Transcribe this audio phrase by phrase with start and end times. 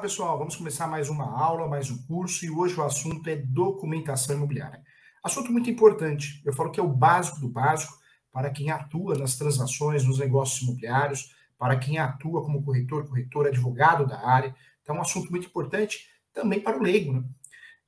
[0.00, 3.36] Fala pessoal, vamos começar mais uma aula, mais um curso e hoje o assunto é
[3.36, 4.82] documentação imobiliária.
[5.22, 7.92] Assunto muito importante, eu falo que é o básico do básico
[8.32, 14.06] para quem atua nas transações, nos negócios imobiliários, para quem atua como corretor, corretor, advogado
[14.06, 14.56] da área.
[14.80, 17.12] Então, é um assunto muito importante também para o leigo.
[17.12, 17.22] Né?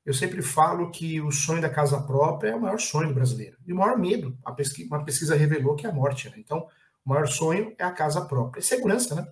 [0.04, 3.56] Eu sempre falo que o sonho da casa própria é o maior sonho do brasileiro.
[3.66, 6.28] E o maior medo, pesquisa, uma pesquisa revelou que é a morte.
[6.28, 6.34] Né?
[6.36, 6.68] Então,
[7.06, 8.60] o maior sonho é a casa própria.
[8.60, 9.26] É segurança, né?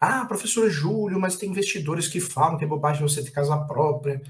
[0.00, 4.22] Ah, professor Júlio, mas tem investidores que falam que é bobagem você ter casa própria.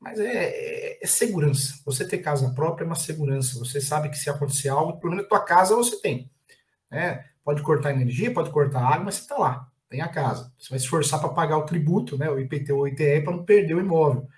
[0.00, 1.80] Mas é, é, é, segurança.
[1.84, 3.58] Você ter casa própria é uma segurança.
[3.58, 6.30] Você sabe que se acontecer algo, pelo menos a tua casa você tem.
[6.90, 7.24] Né?
[7.44, 10.52] Pode cortar energia, pode cortar água, mas você está lá, tem a casa.
[10.58, 12.30] Você vai se esforçar para pagar o tributo, né?
[12.30, 14.28] o IPT ou o ITE, para não perder o imóvel.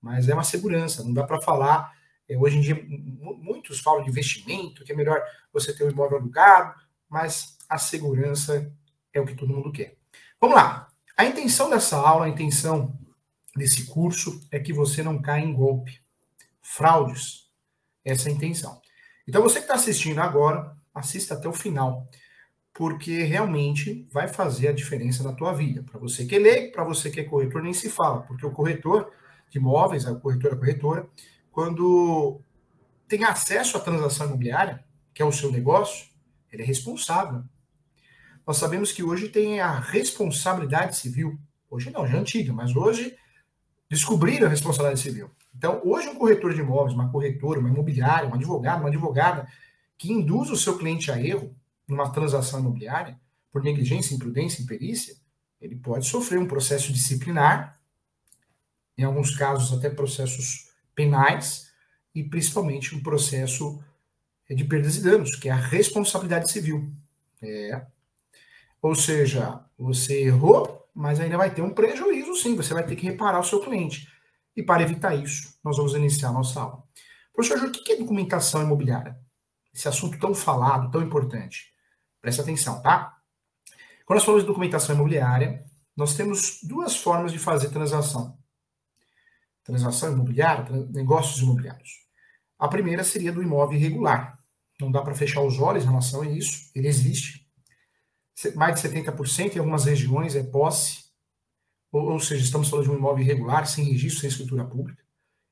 [0.00, 1.92] Mas é uma segurança, não dá para falar.
[2.28, 5.22] É, hoje em dia, muitos falam de investimento, que é melhor
[5.52, 6.74] você ter o imóvel alugado,
[7.08, 8.70] mas a segurança
[9.14, 9.96] é o que todo mundo quer.
[10.40, 10.88] Vamos lá.
[11.16, 12.98] A intenção dessa aula, a intenção
[13.56, 16.02] desse curso é que você não caia em golpe,
[16.60, 17.48] fraudes.
[18.04, 18.82] Essa é a intenção.
[19.26, 22.08] Então, você que está assistindo agora, assista até o final,
[22.74, 25.82] porque realmente vai fazer a diferença na tua vida.
[25.82, 29.10] Para você que é para você que é corretor, nem se fala, porque o corretor
[29.48, 31.08] de imóveis, a corretora, a corretora,
[31.52, 32.40] quando
[33.06, 34.84] tem acesso à transação imobiliária,
[35.14, 36.08] que é o seu negócio,
[36.50, 37.44] ele é responsável.
[38.46, 41.38] Nós sabemos que hoje tem a responsabilidade civil.
[41.70, 43.16] Hoje não, já é antiga, mas hoje
[43.88, 45.30] descobriram a responsabilidade civil.
[45.56, 49.48] Então, hoje um corretor de imóveis, uma corretora, uma imobiliária, um advogado, uma advogada
[49.96, 51.54] que induz o seu cliente a erro
[51.86, 53.18] numa transação imobiliária,
[53.50, 55.16] por negligência, imprudência, imperícia,
[55.60, 57.78] ele pode sofrer um processo disciplinar,
[58.98, 61.72] em alguns casos até processos penais,
[62.14, 63.82] e principalmente um processo
[64.48, 66.92] de perdas e danos, que é a responsabilidade civil.
[67.40, 67.86] É,
[68.84, 73.06] ou seja, você errou, mas ainda vai ter um prejuízo sim, você vai ter que
[73.06, 74.06] reparar o seu cliente.
[74.54, 76.82] E para evitar isso, nós vamos iniciar nossa aula.
[77.32, 79.18] Professor Júlio, o que é documentação imobiliária?
[79.72, 81.72] Esse assunto tão falado, tão importante.
[82.20, 83.16] Presta atenção, tá?
[84.04, 85.64] Quando nós falamos de documentação imobiliária,
[85.96, 88.36] nós temos duas formas de fazer transação.
[89.64, 91.90] Transação imobiliária, negócios imobiliários.
[92.58, 94.38] A primeira seria do imóvel irregular.
[94.78, 97.43] Não dá para fechar os olhos em relação a isso, ele existe
[98.54, 101.04] mais de 70% em algumas regiões é posse,
[101.92, 105.02] ou, ou, seja, estamos falando de um imóvel irregular, sem registro, sem escritura pública.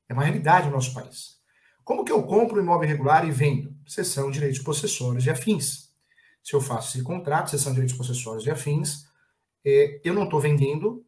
[0.09, 1.37] É uma realidade no nosso país.
[1.83, 3.73] Como que eu compro um imóvel irregular e vendo?
[3.87, 5.89] Sessão de direitos possessórios e afins.
[6.43, 9.05] Se eu faço esse contrato, sessão de direitos possessórios e afins,
[9.65, 11.05] é, eu não estou vendendo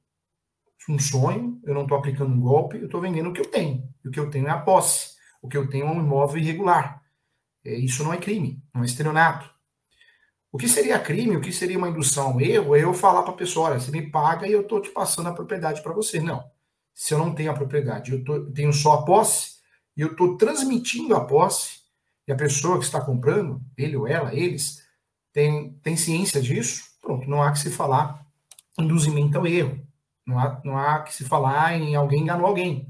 [0.88, 3.90] um sonho, eu não estou aplicando um golpe, eu estou vendendo o que eu tenho.
[4.04, 5.16] E o que eu tenho é a posse.
[5.42, 7.04] O que eu tenho é um imóvel irregular.
[7.64, 9.54] É, isso não é crime, não é estelionato.
[10.56, 13.34] O que seria crime, o que seria uma indução ao erro, é eu falar para
[13.34, 16.18] a pessoa, olha, você me paga e eu estou te passando a propriedade para você.
[16.18, 16.50] Não.
[16.94, 19.56] Se eu não tenho a propriedade, eu, tô, tenho só a posse,
[19.98, 21.80] e eu estou transmitindo a posse,
[22.26, 24.82] e a pessoa que está comprando, ele ou ela, eles,
[25.34, 28.26] tem, tem ciência disso, pronto, não há que se falar
[28.80, 29.86] induzimento ao erro.
[30.26, 32.90] Não há, não há que se falar em alguém enganou alguém.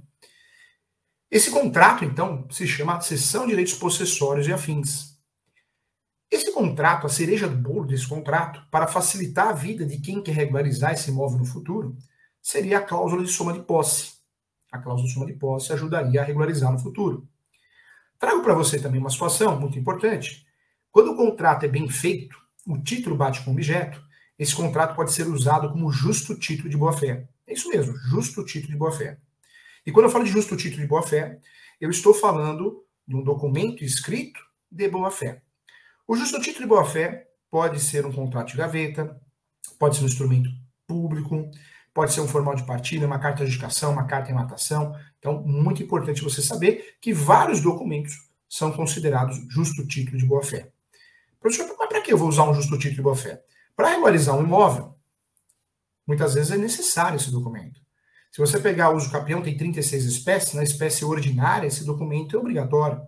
[1.32, 5.15] Esse contrato, então, se chama cessão de direitos possessórios e afins.
[6.30, 10.34] Esse contrato, a cereja do bolo desse contrato, para facilitar a vida de quem quer
[10.34, 11.96] regularizar esse imóvel no futuro,
[12.42, 14.16] seria a cláusula de soma de posse.
[14.72, 17.28] A cláusula de soma de posse ajudaria a regularizar no futuro.
[18.20, 20.46] Trago para você também uma situação muito importante.
[20.92, 22.38] Quando o contrato é bem feito,
[22.68, 24.02] o título bate com o objeto,
[24.38, 27.28] esse contrato pode ser usado como justo título de boa-fé.
[27.48, 29.18] É isso mesmo, justo título de boa-fé.
[29.86, 31.40] E quando eu falo de justo título de boa-fé,
[31.80, 34.40] eu estou falando de um documento escrito
[34.72, 35.42] de boa-fé.
[36.08, 39.20] O justo título de boa-fé pode ser um contrato de gaveta,
[39.80, 40.52] pode ser um instrumento
[40.86, 41.50] público,
[41.92, 44.96] pode ser um formal de partilha, uma carta de educação, uma carta de matação.
[45.18, 48.14] Então, muito importante você saber que vários documentos
[48.48, 50.72] são considerados justo título de boa-fé.
[51.40, 53.44] Professor, mas para que eu vou usar um justo título de boa-fé?
[53.76, 54.96] Para regularizar um imóvel,
[56.06, 57.82] muitas vezes é necessário esse documento.
[58.32, 62.40] Se você pegar o uso capião, tem 36 espécies, na espécie ordinária, esse documento é
[62.40, 63.02] obrigatório.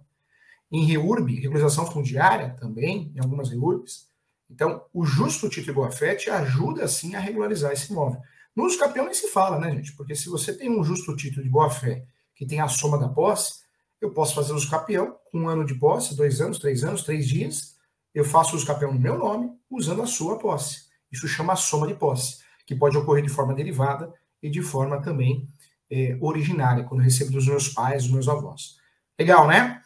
[0.72, 4.08] Em REURB, regularização fundiária também, em algumas REURBs.
[4.50, 8.22] Então, o justo título boa-fé te ajuda, sim, a regularizar esse imóvel.
[8.56, 9.94] No uso capião nem se fala, né, gente?
[9.94, 12.06] Porque se você tem um justo título de boa-fé
[12.36, 13.62] que tem a soma da posse,
[14.00, 17.28] eu posso fazer uso capião com um ano de posse, dois anos, três anos, três
[17.28, 17.76] dias.
[18.14, 20.88] Eu faço uso capião no meu nome, usando a sua posse.
[21.12, 25.48] Isso chama soma de posse, que pode ocorrer de forma derivada e de forma também
[25.90, 28.78] é, originária, quando recebo dos meus pais, dos meus avós.
[29.20, 29.82] Legal, né?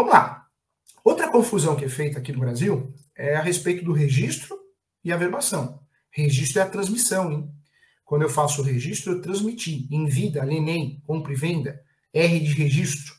[0.00, 0.46] Vamos lá.
[1.04, 4.58] Outra confusão que é feita aqui no Brasil é a respeito do registro
[5.04, 5.78] e a verbação.
[6.10, 7.52] Registro é a transmissão, hein?
[8.02, 11.78] Quando eu faço o registro, eu transmiti em vida, alienei, compra e venda,
[12.14, 13.14] R de registro.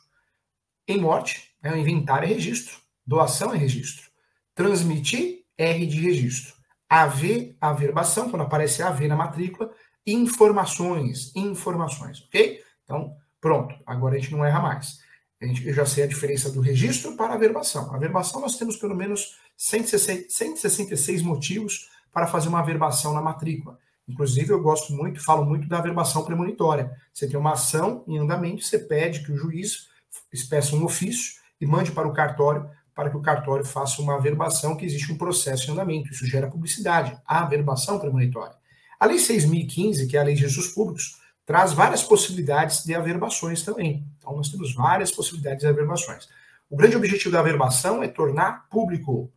[0.88, 2.76] Em morte, é o inventário é registro,
[3.06, 4.10] doação é registro.
[4.56, 6.56] Transmitir, R de registro.
[6.90, 9.72] AV, averbação, quando aparece AV na matrícula,
[10.04, 12.60] informações, informações, ok?
[12.84, 15.11] Então, pronto, agora a gente não erra mais.
[15.42, 17.92] Eu já sei a diferença do registro para a averbação.
[17.92, 23.80] A averbação nós temos pelo menos 166 motivos para fazer uma averbação na matrícula.
[24.08, 26.92] Inclusive, eu gosto muito, falo muito da averbação premonitória.
[27.14, 29.88] Você tem uma ação em andamento, você pede que o juiz
[30.32, 34.76] espeça um ofício e mande para o cartório para que o cartório faça uma averbação
[34.76, 36.12] que existe um processo em andamento.
[36.12, 38.56] Isso gera publicidade, a averbação premonitória.
[39.00, 41.20] A Lei 6.015, que é a Lei de Registros Públicos,
[41.52, 44.08] traz várias possibilidades de averbações também.
[44.18, 46.30] Então, nós temos várias possibilidades de averbações.
[46.70, 49.30] O grande objetivo da averbação é tornar público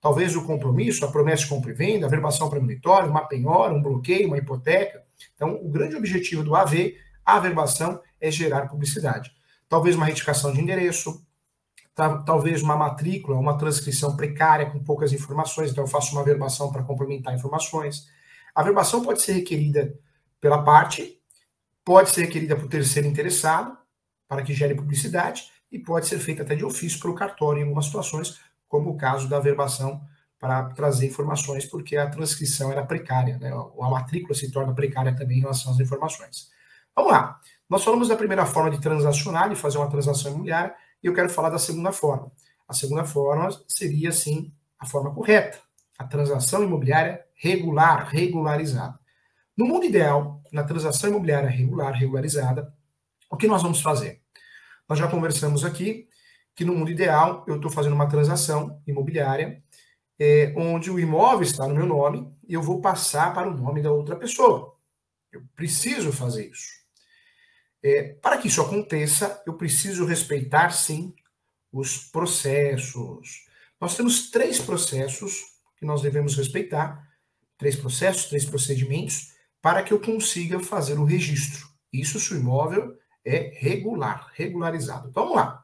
[0.00, 3.80] talvez o compromisso, a promessa de compra e venda, a verbação premonitória, uma penhora, um
[3.80, 5.04] bloqueio, uma hipoteca.
[5.36, 9.30] Então, o grande objetivo do AV, a averbação, é gerar publicidade.
[9.68, 11.24] Talvez uma retificação de endereço,
[11.94, 16.82] talvez uma matrícula, uma transcrição precária com poucas informações, então eu faço uma averbação para
[16.82, 18.08] complementar informações.
[18.56, 19.94] A averbação pode ser requerida
[20.40, 21.19] pela parte,
[21.84, 23.76] pode ser requerida por terceiro interessado,
[24.28, 27.62] para que gere publicidade, e pode ser feita até de ofício para o cartório em
[27.62, 30.00] algumas situações, como o caso da averbação
[30.38, 33.50] para trazer informações, porque a transcrição era precária, né?
[33.52, 36.50] a matrícula se torna precária também em relação às informações.
[36.96, 37.38] Vamos lá.
[37.68, 41.28] Nós falamos da primeira forma de transacionar, de fazer uma transação imobiliária, e eu quero
[41.28, 42.32] falar da segunda forma.
[42.66, 45.58] A segunda forma seria, sim, a forma correta,
[45.98, 48.98] a transação imobiliária regular, regularizada.
[49.56, 52.72] No mundo ideal, na transação imobiliária regular, regularizada,
[53.30, 54.20] o que nós vamos fazer?
[54.88, 56.08] Nós já conversamos aqui
[56.54, 59.62] que no mundo ideal eu estou fazendo uma transação imobiliária
[60.18, 63.80] é, onde o imóvel está no meu nome e eu vou passar para o nome
[63.80, 64.76] da outra pessoa.
[65.32, 66.80] Eu preciso fazer isso.
[67.82, 71.14] É, para que isso aconteça, eu preciso respeitar, sim,
[71.72, 73.46] os processos.
[73.80, 75.44] Nós temos três processos
[75.78, 77.08] que nós devemos respeitar,
[77.56, 79.32] três processos, três procedimentos,
[79.62, 81.68] para que eu consiga fazer o registro.
[81.92, 85.08] Isso se o imóvel é regular, regularizado.
[85.08, 85.62] Então, vamos lá.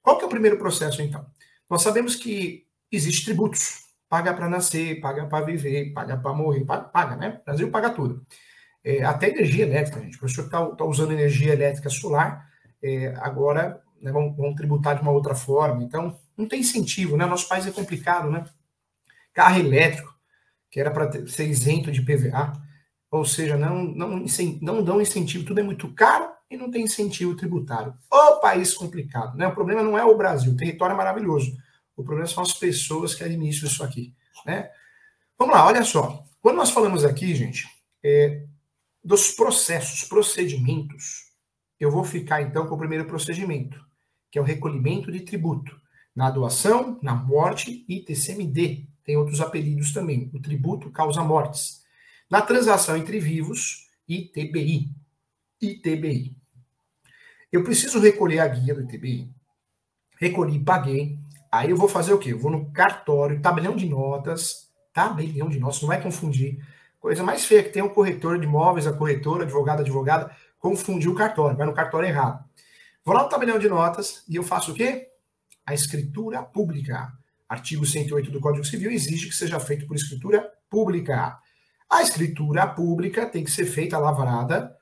[0.00, 1.26] Qual que é o primeiro processo, então?
[1.68, 3.82] Nós sabemos que existe tributos.
[4.08, 7.40] Paga para nascer, paga para viver, paga para morrer, paga, paga, né?
[7.40, 8.26] O Brasil paga tudo.
[8.84, 10.16] É, até energia elétrica, gente.
[10.16, 12.46] O professor está tá usando energia elétrica solar,
[12.82, 15.82] é, agora né, vão, vão, tributar de uma outra forma.
[15.82, 17.24] Então, não tem incentivo, né?
[17.24, 18.44] Nosso país é complicado, né?
[19.32, 20.14] Carro elétrico,
[20.70, 22.52] que era para ser isento de PVA,
[23.12, 24.24] ou seja, não, não,
[24.62, 27.94] não dão incentivo, tudo é muito caro e não tem incentivo tributário.
[28.10, 29.46] O país complicado, né?
[29.46, 31.54] O problema não é o Brasil, o território é maravilhoso.
[31.94, 34.14] O problema são as pessoas que administram isso aqui,
[34.46, 34.70] né?
[35.38, 36.24] Vamos lá, olha só.
[36.40, 37.66] Quando nós falamos aqui, gente,
[38.02, 38.46] é,
[39.04, 41.32] dos processos, procedimentos,
[41.78, 43.78] eu vou ficar então com o primeiro procedimento,
[44.30, 45.78] que é o recolhimento de tributo.
[46.16, 48.88] Na doação, na morte e TCMD.
[49.04, 50.30] Tem outros apelidos também.
[50.32, 51.81] O tributo causa mortes.
[52.32, 54.88] Na transação entre vivos, ITBI.
[55.60, 56.34] ITBI.
[57.52, 59.30] Eu preciso recolher a guia do ITBI.
[60.18, 61.18] Recolhi, paguei.
[61.52, 62.32] Aí eu vou fazer o quê?
[62.32, 66.66] Eu vou no cartório, tabelião de notas, tabelião de notas, não vai confundir.
[66.98, 71.14] Coisa mais feia que tem um corretor de imóveis, a corretora, advogado, advogada, confundiu o
[71.14, 72.42] cartório, vai no cartório errado.
[73.04, 75.10] Vou lá no tabelião de notas e eu faço o quê?
[75.66, 77.12] A escritura pública.
[77.46, 81.38] Artigo 108 do Código Civil exige que seja feito por escritura pública.
[81.92, 84.76] A escritura pública tem que ser feita lavrada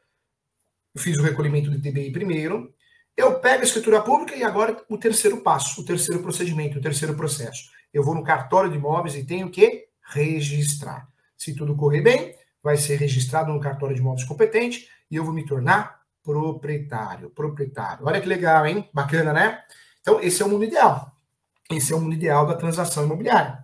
[0.94, 2.74] eu fiz o recolhimento do TBI primeiro,
[3.16, 7.14] eu pego a escritura pública e agora o terceiro passo, o terceiro procedimento, o terceiro
[7.14, 7.70] processo.
[7.92, 11.08] Eu vou no cartório de imóveis e tenho que registrar.
[11.36, 15.32] Se tudo correr bem, vai ser registrado no cartório de imóveis competente e eu vou
[15.32, 17.30] me tornar proprietário.
[17.30, 18.06] Proprietário.
[18.06, 18.88] Olha que legal, hein?
[18.92, 19.62] Bacana, né?
[20.00, 21.12] Então, esse é o mundo ideal.
[21.70, 23.62] Esse é o mundo ideal da transação imobiliária.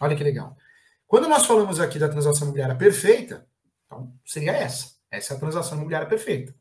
[0.00, 0.56] Olha que legal.
[1.06, 3.46] Quando nós falamos aqui da transação imobiliária perfeita,
[3.84, 4.96] então seria essa.
[5.10, 6.54] Essa é a transação imobiliária perfeita.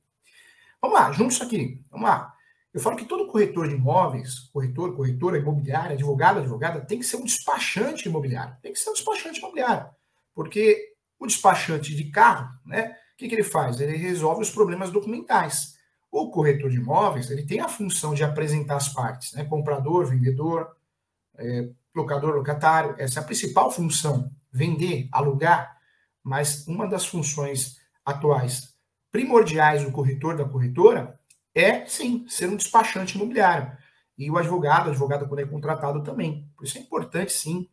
[0.82, 1.84] Vamos lá, juntos aqui.
[1.90, 2.32] Vamos lá.
[2.72, 7.16] Eu falo que todo corretor de imóveis, corretor, corretora imobiliária, advogado, advogada, tem que ser
[7.16, 8.56] um despachante imobiliário.
[8.62, 9.90] Tem que ser um despachante imobiliário.
[10.34, 12.98] Porque o despachante de carro, né?
[13.14, 13.80] O que, que ele faz?
[13.80, 15.76] Ele resolve os problemas documentais.
[16.12, 19.46] O corretor de imóveis, ele tem a função de apresentar as partes, né?
[19.46, 20.76] Comprador, vendedor,
[21.38, 22.94] é, locador, locatário.
[22.98, 24.30] Essa é a principal função.
[24.56, 25.78] Vender, alugar.
[26.24, 28.74] Mas uma das funções atuais
[29.12, 31.20] primordiais do corretor, da corretora,
[31.54, 33.78] é, sim, ser um despachante imobiliário.
[34.18, 36.50] E o advogado, advogado quando é contratado também.
[36.56, 37.70] Por isso é importante, sim,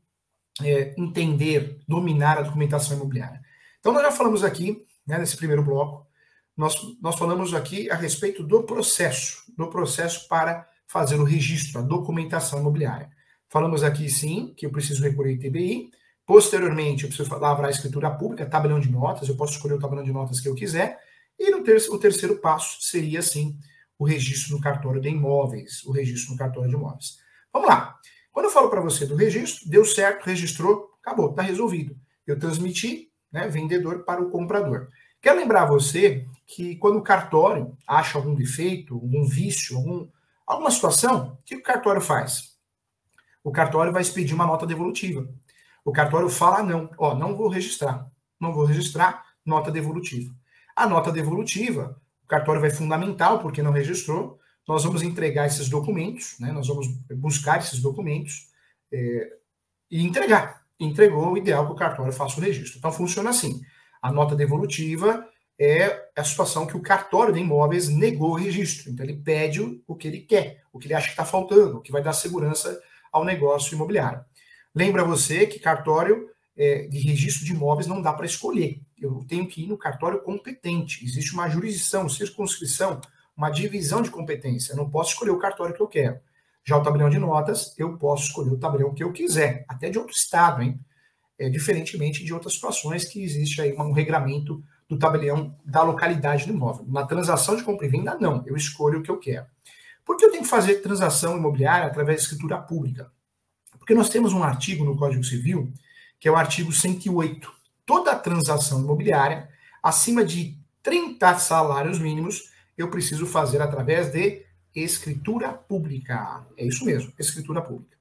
[0.60, 3.40] é, entender, dominar a documentação imobiliária.
[3.80, 6.06] Então, nós já falamos aqui né, nesse primeiro bloco,
[6.56, 11.82] nós, nós falamos aqui a respeito do processo, do processo para fazer o registro, a
[11.82, 13.10] documentação imobiliária.
[13.48, 15.90] Falamos aqui, sim, que eu preciso recorrer TBI.
[16.32, 20.02] Posteriormente, eu preciso lavrar a escritura pública, tabelão de notas, eu posso escolher o tabelão
[20.02, 20.98] de notas que eu quiser.
[21.38, 23.58] E no ter o terceiro passo seria, sim,
[23.98, 27.18] o registro no cartório de imóveis, o registro no cartório de imóveis.
[27.52, 27.98] Vamos lá.
[28.32, 31.94] Quando eu falo para você do registro, deu certo, registrou, acabou, está resolvido.
[32.26, 34.88] Eu transmiti, né, vendedor para o comprador.
[35.20, 40.08] Quero lembrar você que quando o cartório acha algum defeito, algum vício, algum,
[40.46, 42.52] alguma situação, o que o cartório faz?
[43.44, 45.28] O cartório vai expedir uma nota devolutiva.
[45.84, 48.06] O cartório fala não, ó, não vou registrar,
[48.40, 50.34] não vou registrar nota devolutiva.
[50.76, 54.38] A nota devolutiva, o cartório vai fundamental porque não registrou.
[54.66, 56.52] Nós vamos entregar esses documentos, né?
[56.52, 56.86] Nós vamos
[57.16, 58.48] buscar esses documentos
[58.92, 59.36] é,
[59.90, 60.62] e entregar.
[60.78, 62.78] Entregou o ideal que o cartório faça o registro.
[62.78, 63.60] Então funciona assim.
[64.00, 68.90] A nota devolutiva é a situação que o cartório de imóveis negou o registro.
[68.90, 71.80] Então, ele pede o que ele quer, o que ele acha que está faltando, o
[71.80, 72.80] que vai dar segurança
[73.12, 74.24] ao negócio imobiliário.
[74.74, 78.80] Lembra você que cartório é, de registro de imóveis não dá para escolher.
[78.98, 81.04] Eu tenho que ir no cartório competente.
[81.04, 83.00] Existe uma jurisdição, circunscrição,
[83.36, 84.72] uma divisão de competência.
[84.72, 86.20] Eu não posso escolher o cartório que eu quero.
[86.64, 89.98] Já o tabelião de notas, eu posso escolher o tabelião que eu quiser, até de
[89.98, 90.78] outro estado, hein?
[91.38, 96.52] É, diferentemente de outras situações que existe aí um regramento do tabelião da localidade do
[96.52, 96.86] imóvel.
[96.86, 98.44] Na transação de compra e venda, não.
[98.46, 99.46] Eu escolho o que eu quero.
[100.04, 103.10] Por que eu tenho que fazer transação imobiliária através de escritura pública?
[103.82, 105.72] Porque nós temos um artigo no Código Civil,
[106.20, 107.52] que é o artigo 108.
[107.84, 109.48] Toda transação imobiliária
[109.82, 116.46] acima de 30 salários mínimos, eu preciso fazer através de escritura pública.
[116.56, 117.96] É isso mesmo, escritura pública.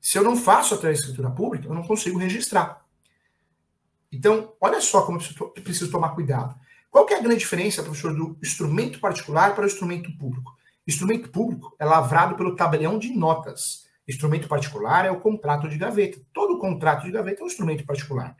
[0.00, 2.84] Se eu não faço através de escritura pública, eu não consigo registrar.
[4.10, 6.58] Então, olha só como eu preciso tomar cuidado.
[6.90, 10.52] Qual que é a grande diferença, professor, do instrumento particular para o instrumento público?
[10.84, 13.81] Instrumento público é lavrado pelo tabelião de notas.
[14.08, 16.20] Instrumento particular é o contrato de gaveta.
[16.32, 18.36] Todo contrato de gaveta é um instrumento particular.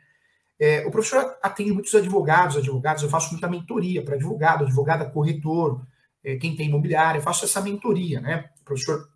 [0.59, 5.85] É, o professor atende muitos advogados, advogados, eu faço muita mentoria para advogado, advogada, corretor,
[6.23, 8.49] é, quem tem imobiliária, eu faço essa mentoria, né?
[8.61, 9.09] O professor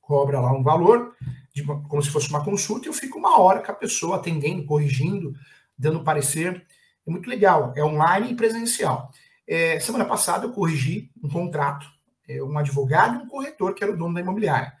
[0.00, 1.14] cobra lá um valor,
[1.54, 4.66] de, como se fosse uma consulta, e eu fico uma hora com a pessoa atendendo,
[4.66, 5.34] corrigindo,
[5.78, 6.66] dando parecer.
[7.06, 9.10] É muito legal, é online e presencial.
[9.46, 11.86] É, semana passada eu corrigi um contrato,
[12.28, 14.72] é, um advogado e um corretor, que era o dono da imobiliária.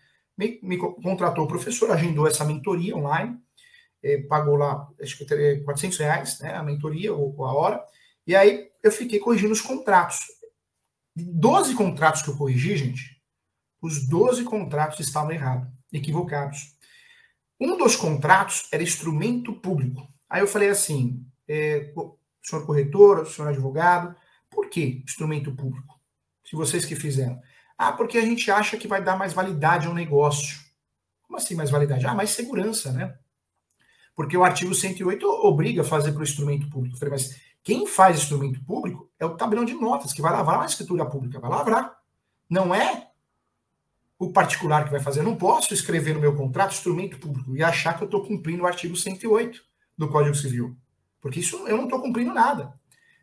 [0.42, 3.38] Me, me contratou o professor, agendou essa mentoria online,
[4.02, 7.84] é, pagou lá, acho que 400 reais, né, a mentoria ou a hora,
[8.26, 10.18] e aí eu fiquei corrigindo os contratos.
[11.14, 13.22] 12 contratos que eu corrigi, gente,
[13.80, 16.76] os 12 contratos estavam errados, equivocados.
[17.60, 20.08] Um dos contratos era instrumento público.
[20.28, 21.92] Aí eu falei assim, é,
[22.42, 24.16] senhor corretor, senhor advogado,
[24.50, 26.00] por que instrumento público?
[26.44, 27.40] Se vocês que fizeram.
[27.76, 30.58] Ah, porque a gente acha que vai dar mais validade ao negócio.
[31.22, 32.06] Como assim mais validade?
[32.06, 33.16] Ah, mais segurança, né?
[34.14, 36.94] Porque o artigo 108 obriga a fazer para o instrumento público.
[36.94, 40.60] Eu falei, mas quem faz instrumento público é o tabelão de notas, que vai lavrar
[40.60, 41.96] a escritura pública, vai lavrar.
[42.48, 43.08] Não é
[44.18, 45.20] o particular que vai fazer.
[45.20, 48.62] Eu não posso escrever no meu contrato instrumento público e achar que eu estou cumprindo
[48.62, 49.60] o artigo 108
[49.96, 50.76] do Código Civil.
[51.20, 52.72] Porque isso eu não estou cumprindo nada.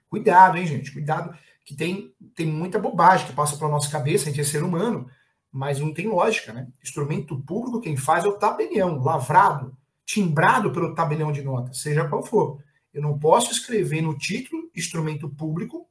[0.10, 0.92] Cuidado, hein, gente?
[0.92, 1.38] Cuidado,
[1.70, 5.08] que tem, tem muita bobagem que passa pela nossa cabeça, a gente é ser humano,
[5.52, 6.68] mas não tem lógica, né?
[6.82, 12.24] Instrumento público, quem faz é o tabelião, lavrado, timbrado pelo tabelião de notas, seja qual
[12.24, 12.58] for.
[12.92, 15.88] Eu não posso escrever no título instrumento público,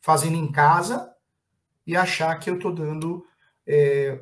[0.00, 1.14] fazendo em casa,
[1.86, 3.24] e achar que eu estou dando
[3.64, 4.20] é,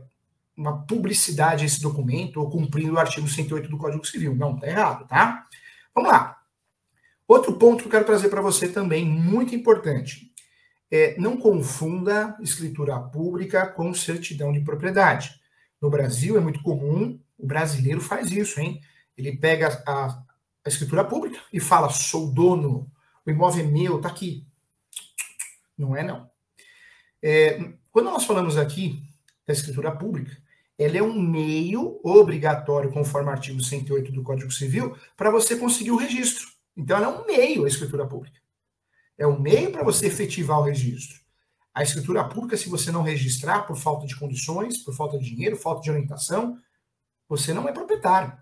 [0.55, 4.37] uma publicidade a esse documento ou cumprindo o artigo 108 do Código Civil.
[4.37, 5.47] Não, está errado, tá?
[5.95, 6.37] Vamos lá.
[7.27, 10.29] Outro ponto que eu quero trazer para você também, muito importante.
[10.91, 15.39] É, não confunda escritura pública com certidão de propriedade.
[15.81, 18.81] No Brasil é muito comum, o brasileiro faz isso, hein?
[19.17, 20.23] Ele pega a,
[20.65, 22.91] a escritura pública e fala: sou dono,
[23.27, 24.47] o imóvel é meu, tá aqui.
[25.77, 26.29] Não é, não.
[27.23, 29.03] É, quando nós falamos aqui
[29.47, 30.37] da escritura pública,
[30.79, 35.91] ela é um meio obrigatório, conforme o artigo 108 do Código Civil, para você conseguir
[35.91, 36.47] o registro.
[36.77, 38.39] Então, ela é um meio, a escritura pública.
[39.19, 41.19] É um meio para você efetivar o registro.
[41.75, 45.57] A escritura pública, se você não registrar por falta de condições, por falta de dinheiro,
[45.57, 46.59] falta de orientação,
[47.29, 48.33] você não é proprietário.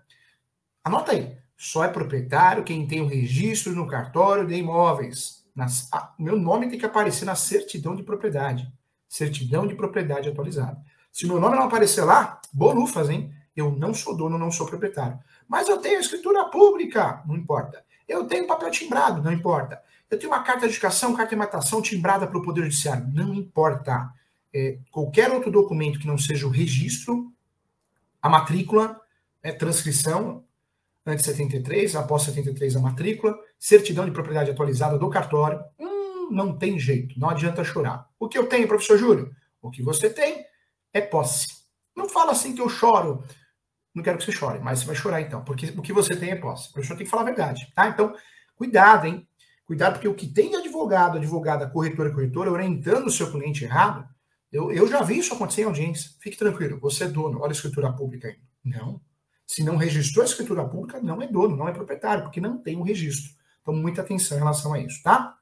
[0.83, 1.37] Anota aí.
[1.57, 5.43] Só é proprietário quem tem o registro no cartório de imóveis.
[5.55, 8.71] Nas, a, meu nome tem que aparecer na certidão de propriedade.
[9.09, 10.79] Certidão de propriedade atualizada.
[11.11, 13.33] Se meu nome não aparecer lá, bolufas, hein?
[13.55, 15.17] Eu não sou dono, não sou proprietário.
[15.47, 17.23] Mas eu tenho escritura pública.
[17.25, 17.83] Não importa.
[18.07, 19.81] Eu tenho papel timbrado, não importa.
[20.09, 24.09] Eu tenho uma carta de educação, carta de matação timbrada pelo Poder Judiciário, não importa.
[24.53, 27.31] É, qualquer outro documento que não seja o registro,
[28.21, 28.99] a matrícula,
[29.43, 30.45] é, transcrição,
[31.05, 35.59] antes de 73, após 73 a matrícula, certidão de propriedade atualizada do cartório.
[35.79, 38.07] Hum, não tem jeito, não adianta chorar.
[38.19, 39.31] O que eu tenho, professor Júlio?
[39.61, 40.45] O que você tem
[40.93, 41.47] é posse.
[41.95, 43.23] Não fala assim que eu choro.
[43.93, 46.29] Não quero que você chore, mas você vai chorar então, porque o que você tem
[46.29, 46.69] é posse.
[46.69, 47.87] O professor tem que falar a verdade, tá?
[47.87, 48.13] Então,
[48.55, 49.26] cuidado, hein?
[49.67, 54.07] Cuidado, porque o que tem advogado, advogada, corretora, corretora, orientando o seu cliente errado,
[54.49, 56.11] eu, eu já vi isso acontecer em audiência.
[56.21, 58.37] Fique tranquilo, você é dono, olha a escritura pública aí.
[58.63, 59.01] Não.
[59.45, 62.77] Se não registrou a escritura pública, não é dono, não é proprietário, porque não tem
[62.77, 63.35] um registro.
[63.61, 65.37] Então, muita atenção em relação a isso, tá?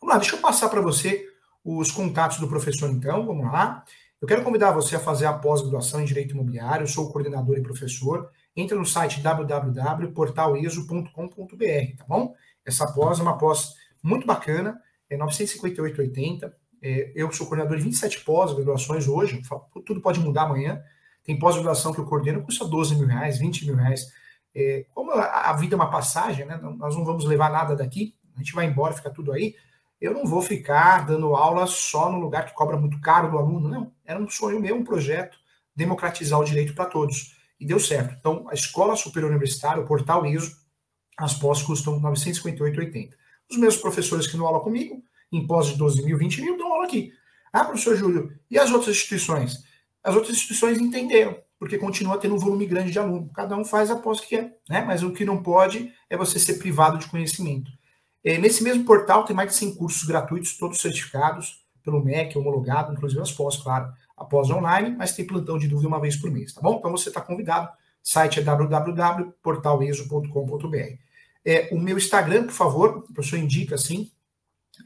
[0.00, 1.28] Vamos lá, deixa eu passar para você
[1.62, 3.26] os contatos do professor, então.
[3.26, 3.84] Vamos lá.
[4.20, 6.84] Eu quero convidar você a fazer a pós-graduação em Direito Imobiliário.
[6.84, 8.30] Eu sou coordenador e professor.
[8.56, 12.34] Entra no site www.portaleso.com.br, tá bom?
[12.64, 16.52] Essa pós é uma pós muito bacana, é 958,80.
[16.82, 19.40] É, eu sou coordenador de 27 pós-graduações hoje,
[19.86, 20.82] tudo pode mudar amanhã.
[21.24, 24.06] Tem pós-graduação que eu coordeno, custa 12 mil reais, 20 mil reais.
[24.54, 26.58] É, como a, a, vida é uma passagem, né?
[26.76, 29.54] Nós não vamos levar nada daqui, a gente vai embora, fica tudo aí.
[30.00, 33.68] Eu não vou ficar dando aula só no lugar que cobra muito caro do aluno,
[33.68, 33.92] não.
[34.04, 35.38] Era um sonho meu, um projeto,
[35.74, 37.36] democratizar o direito para todos.
[37.58, 38.14] E deu certo.
[38.18, 40.54] Então, a Escola Superior Universitária, o portal ISO,
[41.16, 43.10] as pós custam 958,80.
[43.50, 46.72] Os meus professores que dão aula comigo, em pós de 12 mil, 20 mil, dão
[46.72, 47.12] aula aqui.
[47.52, 49.62] Ah, professor Júlio, e as outras instituições?
[50.02, 53.30] As outras instituições entenderam, porque continua tendo um volume grande de aluno.
[53.34, 54.84] Cada um faz a pós que quer, né?
[54.84, 57.70] Mas o que não pode é você ser privado de conhecimento.
[58.24, 62.92] É, nesse mesmo portal tem mais de 100 cursos gratuitos, todos certificados pelo MEC, homologado,
[62.92, 63.92] inclusive as pós, claro.
[64.16, 66.76] A pós online, mas tem plantão de dúvida uma vez por mês, tá bom?
[66.78, 67.68] Então você está convidado.
[67.68, 71.03] O site é www.portaleso.com.br.
[71.44, 74.10] É, o meu Instagram, por favor, o professor indica assim,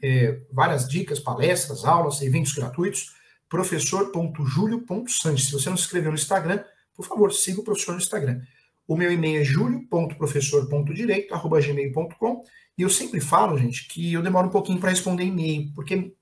[0.03, 3.13] é, várias dicas, palestras, aulas, eventos gratuitos,
[3.47, 5.47] professor.julio.sanches.
[5.47, 6.61] Se você não se inscreveu no Instagram,
[6.95, 8.41] por favor, siga o professor no Instagram.
[8.87, 12.43] O meu e-mail é julio.professor.direito.gmail.com
[12.77, 16.13] e eu sempre falo, gente, que eu demoro um pouquinho para responder e-mail, porque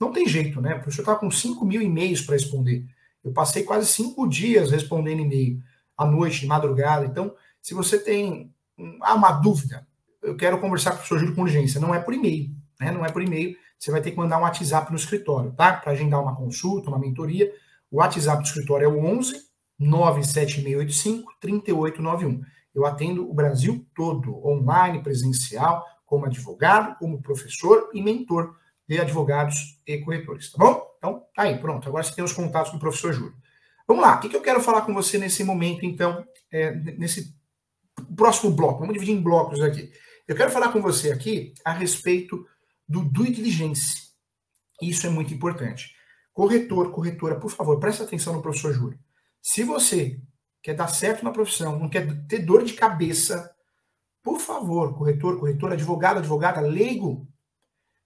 [0.00, 0.74] não tem jeito, né?
[0.74, 2.84] O professor está com 5 mil e-mails para responder.
[3.24, 5.62] Eu passei quase cinco dias respondendo e-mail,
[5.96, 7.06] à noite, de madrugada.
[7.06, 8.52] Então, se você tem
[9.00, 9.86] ah, uma dúvida,
[10.22, 12.90] eu quero conversar com o professor Júlio com urgência, não é por e-mail, né?
[12.90, 15.72] Não é por e-mail, você vai ter que mandar um WhatsApp no escritório, tá?
[15.72, 17.52] Para agendar uma consulta, uma mentoria.
[17.90, 19.42] O WhatsApp do escritório é o 11
[19.78, 22.42] 97685 3891.
[22.74, 28.54] Eu atendo o Brasil todo, online, presencial, como advogado, como professor e mentor
[28.88, 30.82] de advogados e corretores, tá bom?
[30.98, 31.88] Então, tá aí, pronto.
[31.88, 33.34] Agora você tem os contatos do professor Júlio.
[33.86, 37.34] Vamos lá, o que, que eu quero falar com você nesse momento, então, é, nesse
[38.16, 38.80] próximo bloco?
[38.80, 39.92] Vamos dividir em blocos aqui.
[40.26, 42.46] Eu quero falar com você aqui a respeito
[42.88, 44.12] do due diligence.
[44.80, 45.94] Isso é muito importante.
[46.32, 48.98] Corretor, corretora, por favor, preste atenção no professor Júlio.
[49.40, 50.20] Se você
[50.62, 53.54] quer dar certo na profissão, não quer ter dor de cabeça,
[54.22, 57.28] por favor, corretor, corretora, advogado, advogada, leigo,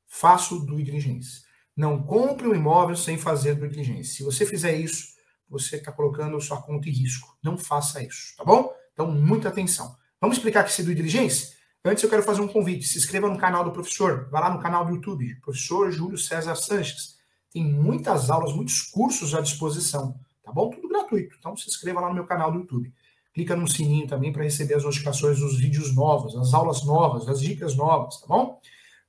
[0.06, 1.42] faça o due diligence.
[1.76, 4.16] Não compre um imóvel sem fazer due diligence.
[4.16, 5.14] Se você fizer isso,
[5.48, 7.36] você está colocando sua conta em risco.
[7.42, 8.72] Não faça isso, tá bom?
[8.96, 9.94] Então, muita atenção.
[10.18, 11.54] Vamos explicar que esse due diligence?
[11.84, 12.86] Antes eu quero fazer um convite.
[12.86, 14.26] Se inscreva no canal do professor.
[14.30, 17.16] Vá lá no canal do YouTube, professor Júlio César Sanches.
[17.52, 20.70] Tem muitas aulas, muitos cursos à disposição, tá bom?
[20.70, 21.36] Tudo gratuito.
[21.38, 22.90] Então, se inscreva lá no meu canal do YouTube.
[23.34, 27.38] Clica no sininho também para receber as notificações dos vídeos novos, as aulas novas, as
[27.38, 28.58] dicas novas, tá bom?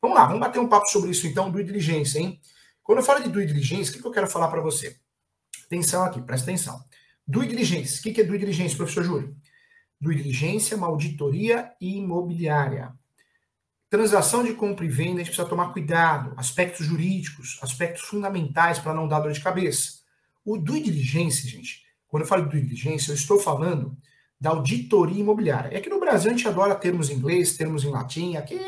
[0.01, 2.39] Vamos lá, vamos bater um papo sobre isso então, do diligência, hein?
[2.83, 4.97] Quando eu falo de due diligência, o que, que eu quero falar para você?
[5.65, 6.77] Atenção aqui, presta atenção.
[7.25, 9.35] Due diligência, o que, que é due diligência, professor Júlio?
[9.99, 12.93] Diligência uma auditoria imobiliária.
[13.89, 16.33] Transação de compra e venda, a gente precisa tomar cuidado.
[16.37, 19.99] Aspectos jurídicos, aspectos fundamentais para não dar dor de cabeça.
[20.45, 23.97] O due diligência, gente, quando eu falo de due diligência, eu estou falando
[24.39, 25.75] da auditoria imobiliária.
[25.75, 28.35] É que no Brasil a gente adora termos em inglês, termos em latim.
[28.35, 28.59] Aqui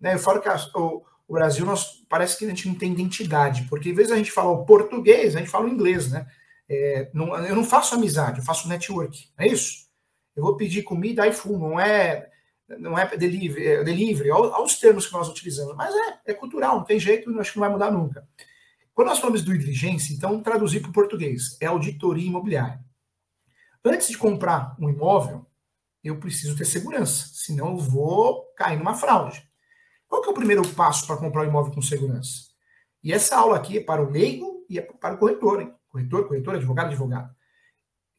[0.00, 0.14] né?
[0.14, 3.66] Eu falo que a, o, o, Brasil nós, parece que a gente não tem identidade,
[3.68, 6.26] porque em vez de a gente falar o português, a gente fala o inglês, né?
[6.68, 9.87] É, não, eu não faço amizade, eu faço network, é isso?
[10.38, 12.30] Eu vou pedir comida iFood, não é
[12.78, 16.84] não é delivery, é delivery aos termos que nós utilizamos, mas é, é cultural, não
[16.84, 18.28] tem jeito, acho que não vai mudar nunca.
[18.94, 22.78] Quando nós falamos do diligência, então traduzir para o português, é auditoria imobiliária.
[23.84, 25.46] Antes de comprar um imóvel,
[26.04, 29.42] eu preciso ter segurança, senão eu vou cair numa fraude.
[30.06, 32.48] Qual que é o primeiro passo para comprar um imóvel com segurança?
[33.02, 35.74] E essa aula aqui é para o leigo e é para o corretor, hein?
[35.88, 37.37] Corretor, corretor, advogado, advogado.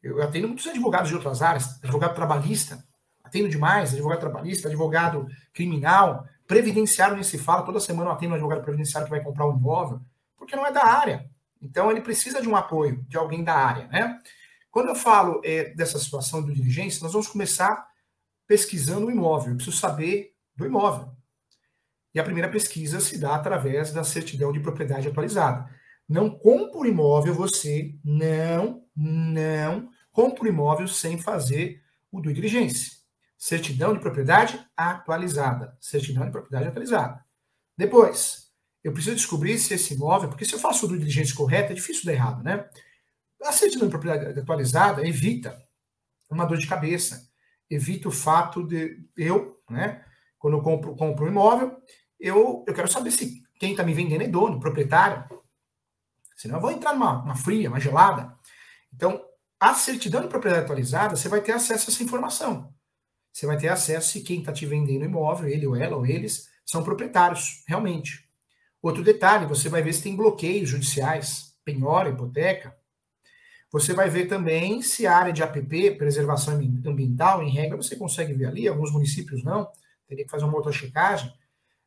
[0.02, 2.82] Eu atendo muitos advogados de outras áreas, advogado trabalhista,
[3.22, 8.36] atendo demais, advogado trabalhista, advogado criminal, previdenciário nem se fala, toda semana eu atendo um
[8.36, 10.00] advogado previdenciário que vai comprar um imóvel,
[10.36, 11.30] porque não é da área.
[11.62, 14.18] Então ele precisa de um apoio de alguém da área, né?
[14.70, 17.86] Quando eu falo é, dessa situação do diligência, nós vamos começar
[18.46, 19.50] pesquisando o imóvel.
[19.50, 21.12] Eu preciso saber do imóvel.
[22.14, 25.68] E a primeira pesquisa se dá através da certidão de propriedade atualizada.
[26.08, 31.82] Não compra o imóvel você, não, não compra o imóvel sem fazer
[32.12, 32.92] o due diligência.
[33.38, 35.76] Certidão de propriedade atualizada.
[35.80, 37.24] Certidão de propriedade atualizada.
[37.76, 38.50] Depois,
[38.84, 41.74] eu preciso descobrir se esse imóvel, porque se eu faço o due diligência correta, é
[41.74, 42.68] difícil dar errado, né?
[43.42, 45.58] A certidão de propriedade atualizada evita
[46.30, 47.28] uma dor de cabeça,
[47.70, 50.04] evita o fato de eu, né,
[50.38, 51.76] quando eu compro, compro um imóvel,
[52.18, 55.24] eu, eu quero saber se quem está me vendendo é dono, proprietário.
[56.36, 58.34] Senão eu vou entrar numa uma fria, uma gelada.
[58.94, 59.24] Então,
[59.58, 62.72] a certidão de propriedade atualizada, você vai ter acesso a essa informação.
[63.32, 66.48] Você vai ter acesso se quem está te vendendo imóvel, ele ou ela ou eles,
[66.64, 68.28] são proprietários, realmente.
[68.82, 72.74] Outro detalhe, você vai ver se tem bloqueios judiciais, penhora, hipoteca,
[73.72, 78.32] você vai ver também se a área de APP, preservação ambiental, em regra, você consegue
[78.32, 79.70] ver ali, alguns municípios não,
[80.08, 81.32] teria que fazer uma outra checagem.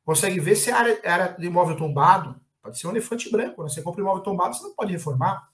[0.06, 3.70] Consegue ver se a área, área de imóvel tombado, pode ser um elefante branco, né?
[3.70, 5.50] você compra um imóvel tombado, você não pode reformar,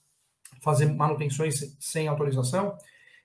[0.62, 2.76] fazer manutenções sem autorização.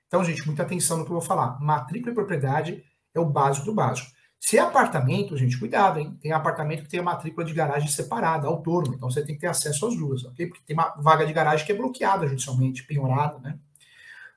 [0.08, 1.60] Então, gente, muita atenção no que eu vou falar.
[1.60, 2.84] Matrícula e propriedade
[3.14, 4.10] é o básico do básico.
[4.40, 6.18] Se é apartamento, gente, cuidado, hein?
[6.22, 8.96] Tem apartamento que tem a matrícula de garagem separada, autônoma.
[8.96, 10.48] Então você tem que ter acesso às duas, ok?
[10.48, 13.58] Porque tem uma vaga de garagem que é bloqueada judicialmente, penhorada, né?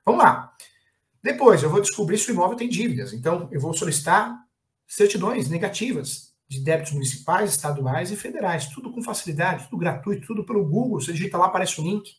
[0.03, 0.51] Vamos lá.
[1.21, 3.13] Depois, eu vou descobrir se o imóvel tem dívidas.
[3.13, 4.35] Então, eu vou solicitar
[4.87, 8.67] certidões negativas de débitos municipais, estaduais e federais.
[8.67, 10.99] Tudo com facilidade, tudo gratuito, tudo pelo Google.
[10.99, 12.15] Você digita lá, aparece o link.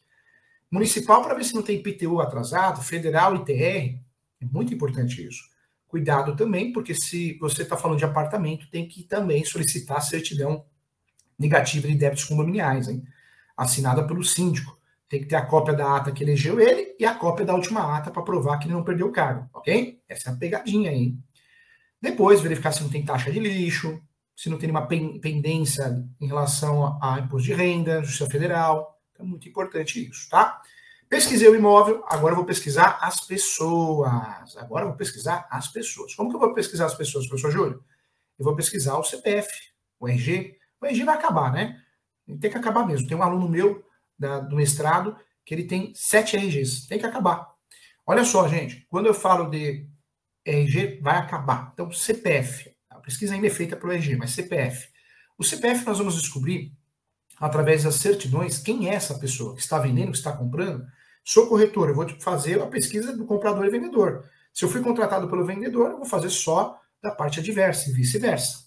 [0.70, 4.00] Municipal para ver se não tem IPTU atrasado, federal, ITR.
[4.40, 5.42] É muito importante isso.
[5.88, 10.64] Cuidado também, porque se você está falando de apartamento, tem que também solicitar certidão
[11.36, 13.02] negativa de débitos condominiais, hein?
[13.56, 14.78] assinada pelo síndico.
[15.08, 17.96] Tem que ter a cópia da ata que elegeu ele e a cópia da última
[17.96, 20.00] ata para provar que ele não perdeu o cargo, ok?
[20.08, 21.16] Essa é a pegadinha aí.
[22.00, 24.00] Depois, verificar se não tem taxa de lixo,
[24.36, 28.99] se não tem nenhuma pendência em relação a, a imposto de renda, Justiça Federal.
[29.20, 30.62] É muito importante isso, tá?
[31.08, 34.56] Pesquisei o imóvel, agora vou pesquisar as pessoas.
[34.56, 36.14] Agora vou pesquisar as pessoas.
[36.14, 37.84] Como que eu vou pesquisar as pessoas, professor Júlio?
[38.38, 39.50] Eu vou pesquisar o CPF,
[39.98, 40.56] o RG.
[40.80, 41.78] O RG vai acabar, né?
[42.40, 43.06] Tem que acabar mesmo.
[43.06, 43.84] Tem um aluno meu
[44.18, 46.88] da, do mestrado que ele tem sete RGs.
[46.88, 47.52] Tem que acabar.
[48.06, 48.86] Olha só, gente.
[48.88, 49.86] Quando eu falo de
[50.44, 51.70] RG, vai acabar.
[51.74, 52.74] Então, CPF.
[52.88, 54.88] A pesquisa ainda é feita pelo RG, mas CPF.
[55.36, 56.72] O CPF nós vamos descobrir
[57.40, 60.86] através das certidões quem é essa pessoa que está vendendo, que está comprando
[61.24, 64.24] Sou corretor, eu vou fazer a pesquisa do comprador e vendedor.
[64.52, 68.64] Se eu fui contratado pelo vendedor, eu vou fazer só da parte adversa e vice-versa.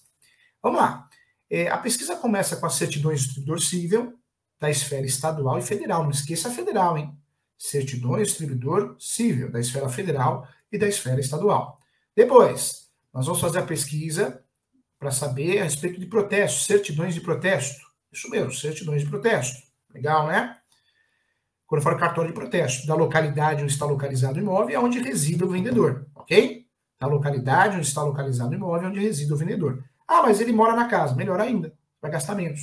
[0.62, 1.08] Vamos lá.
[1.50, 4.14] É, a pesquisa começa com as certidões do distribuidor civil
[4.60, 6.04] da esfera estadual e federal.
[6.04, 7.14] Não esqueça a federal, hein?
[7.58, 11.80] Certidões do distribuidor civil da esfera federal e da esfera estadual.
[12.16, 14.42] Depois, nós vamos fazer a pesquisa
[14.98, 17.84] para saber a respeito de protestos, certidões de protesto.
[18.14, 19.62] Isso mesmo, certidões de protesto.
[19.94, 20.58] Legal, né?
[21.74, 25.44] quando for cartório de protesto, da localidade onde está localizado o imóvel e onde reside
[25.44, 26.68] o vendedor, ok?
[27.00, 29.84] Da localidade onde está localizado o imóvel e onde reside o vendedor.
[30.08, 32.62] Ah, mas ele mora na casa, melhor ainda, vai gastar menos.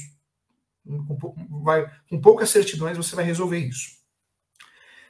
[0.87, 1.35] Com,
[1.65, 3.99] vai, com poucas certidões você vai resolver isso.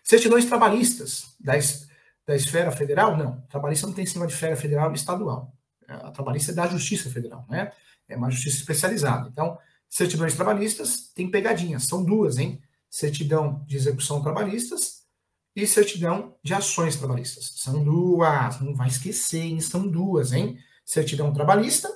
[0.03, 1.53] Certidões trabalhistas da,
[2.26, 3.18] da esfera federal?
[3.18, 5.53] Não, trabalhista não tem cima de esfera federal e estadual.
[5.87, 7.70] É, a trabalhista é da Justiça Federal, né?
[8.09, 9.29] É uma justiça especializada.
[9.31, 9.59] Então,
[9.90, 12.62] certidões trabalhistas tem pegadinhas, são duas, hein?
[12.88, 15.00] certidão de execução trabalhistas
[15.55, 17.55] e certidão de ações trabalhistas.
[17.57, 19.61] São duas, não vai esquecer, hein?
[19.61, 20.59] são duas, hein?
[20.85, 21.90] Certidão trabalhista,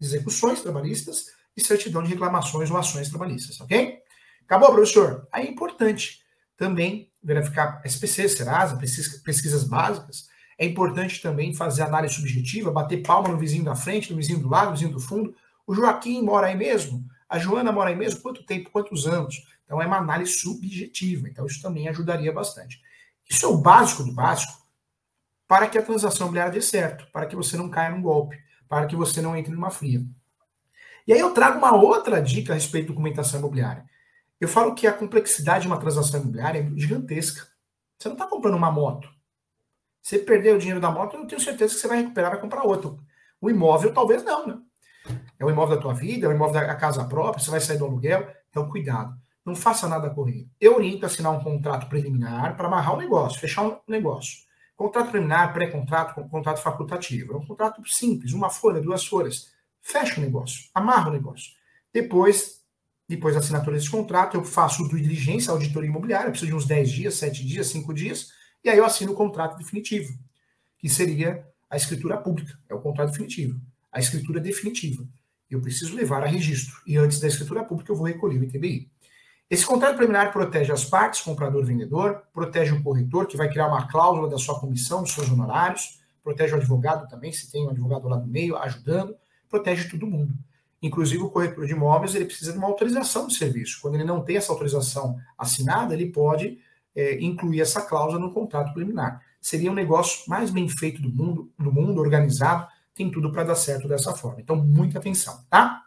[0.00, 3.98] execuções trabalhistas e certidão de reclamações ou ações trabalhistas, ok?
[4.44, 5.28] Acabou, professor?
[5.32, 6.20] Aí é importante
[6.56, 8.78] também verificar SPC, Serasa,
[9.24, 10.28] pesquisas básicas.
[10.58, 14.48] É importante também fazer análise subjetiva, bater palma no vizinho da frente, no vizinho do
[14.48, 15.34] lado, no vizinho do fundo.
[15.66, 17.04] O Joaquim mora aí mesmo?
[17.28, 18.20] A Joana mora aí mesmo?
[18.20, 18.70] Quanto tempo?
[18.70, 19.36] Quantos anos?
[19.64, 21.28] Então, é uma análise subjetiva.
[21.28, 22.80] Então, isso também ajudaria bastante.
[23.28, 24.52] Isso é o básico do básico
[25.46, 28.38] para que a transação imobiliária dê certo, para que você não caia num golpe,
[28.68, 30.02] para que você não entre numa fria.
[31.06, 33.84] E aí eu trago uma outra dica a respeito de documentação imobiliária.
[34.38, 37.48] Eu falo que a complexidade de uma transação imobiliária é gigantesca.
[37.98, 39.08] Você não está comprando uma moto.
[40.02, 42.40] Você perdeu o dinheiro da moto, eu não tenho certeza que você vai recuperar vai
[42.40, 43.02] comprar outro.
[43.40, 44.58] O imóvel, talvez não, né?
[45.38, 47.78] É o imóvel da tua vida, é o imóvel da casa própria, você vai sair
[47.78, 48.28] do aluguel.
[48.50, 49.16] Então, cuidado.
[49.44, 50.50] Não faça nada correndo.
[50.60, 54.38] Eu oriento a assinar um contrato preliminar para amarrar o negócio, fechar um negócio.
[54.76, 57.32] Contrato preliminar, pré-contrato, contrato facultativo.
[57.32, 59.50] É um contrato simples, uma folha, duas folhas.
[59.80, 61.52] Fecha o negócio, amarra o negócio.
[61.92, 62.58] Depois,
[63.08, 66.90] depois da assinatura desse contrato, eu faço due diligência, auditoria imobiliária, preciso de uns 10
[66.90, 68.28] dias, 7 dias, 5 dias,
[68.62, 70.12] e aí eu assino o contrato definitivo,
[70.78, 75.08] que seria a escritura pública, é o contrato definitivo, a escritura definitiva.
[75.50, 78.90] Eu preciso levar a registro, e antes da escritura pública eu vou recolher o ITBI.
[79.50, 83.88] Esse contrato preliminar protege as partes, comprador vendedor, protege o corretor, que vai criar uma
[83.88, 88.06] cláusula da sua comissão, dos seus honorários, protege o advogado também, se tem um advogado
[88.08, 89.16] lá no meio ajudando,
[89.48, 90.34] protege todo mundo.
[90.82, 93.78] Inclusive, o corretor de imóveis ele precisa de uma autorização de serviço.
[93.80, 96.58] Quando ele não tem essa autorização assinada, ele pode
[96.94, 99.22] é, incluir essa cláusula no contrato preliminar.
[99.40, 103.54] Seria um negócio mais bem feito do mundo, do mundo organizado, tem tudo para dar
[103.54, 104.40] certo dessa forma.
[104.40, 105.84] Então, muita atenção, tá?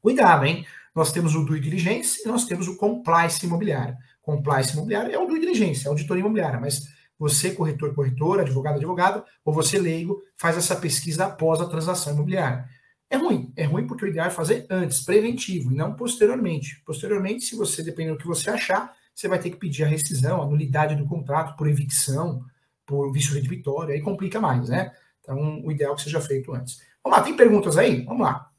[0.00, 0.64] Cuidado, hein?
[0.94, 3.96] Nós temos o due diligence e nós temos o compliance imobiliário.
[4.22, 6.86] Compliance imobiliário é o due diligence, é auditoria imobiliária, mas
[7.18, 12.64] você, corretor, corretor, advogado, advogada, ou você, leigo, faz essa pesquisa após a transação imobiliária.
[13.10, 16.80] É ruim, é ruim porque o ideal é fazer antes, preventivo, e não posteriormente.
[16.84, 20.40] Posteriormente, se você, dependendo do que você achar, você vai ter que pedir a rescisão,
[20.40, 22.44] a nulidade do contrato por evicção,
[22.86, 24.92] por vício redivitório, aí complica mais, né?
[25.22, 26.82] Então, o ideal é que seja feito antes.
[27.02, 28.04] Vamos lá, tem perguntas aí?
[28.04, 28.50] Vamos lá.